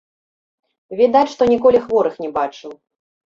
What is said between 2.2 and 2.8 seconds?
не бачыў.